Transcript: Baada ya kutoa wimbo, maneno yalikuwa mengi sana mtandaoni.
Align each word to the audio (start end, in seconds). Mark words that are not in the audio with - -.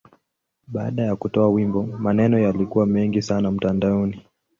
Baada 0.67 1.03
ya 1.03 1.15
kutoa 1.15 1.49
wimbo, 1.49 1.83
maneno 1.83 2.39
yalikuwa 2.39 2.85
mengi 2.85 3.21
sana 3.21 3.51
mtandaoni. 3.51 4.21